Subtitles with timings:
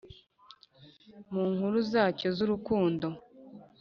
[1.33, 3.07] mu nkuru zacyo z’urukundo,